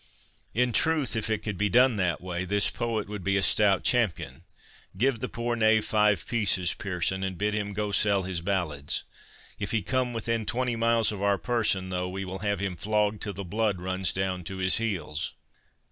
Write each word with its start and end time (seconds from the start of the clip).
In 0.55 0.73
truth, 0.73 1.15
if 1.15 1.29
it 1.29 1.43
could 1.43 1.59
be 1.59 1.69
done 1.69 1.95
that 1.97 2.21
way, 2.21 2.43
this 2.43 2.71
poet 2.71 3.07
would 3.07 3.23
be 3.23 3.37
a 3.37 3.43
stout 3.43 3.83
champion. 3.83 4.41
Give 4.97 5.19
the 5.19 5.29
poor 5.29 5.55
knave 5.55 5.85
five 5.85 6.25
pieces, 6.27 6.73
Pearson, 6.73 7.23
and 7.23 7.37
bid 7.37 7.53
him 7.53 7.71
go 7.73 7.91
sell 7.91 8.23
his 8.23 8.41
ballads. 8.41 9.03
If 9.59 9.69
he 9.69 9.83
come 9.83 10.11
within 10.11 10.47
twenty 10.47 10.75
miles 10.75 11.11
of 11.11 11.21
our 11.21 11.37
person, 11.37 11.89
though, 11.89 12.09
we 12.09 12.25
will 12.25 12.39
have 12.39 12.59
him 12.61 12.77
flogged 12.77 13.21
till 13.21 13.33
the 13.33 13.43
blood 13.45 13.79
runs 13.79 14.11
down 14.11 14.43
to 14.45 14.57
his 14.57 14.77
heels." 14.77 15.33